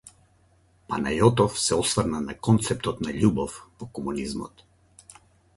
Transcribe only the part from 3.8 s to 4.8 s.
во комунизмот.